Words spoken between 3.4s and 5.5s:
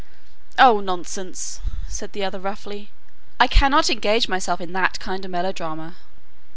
cannot engage myself in that kind of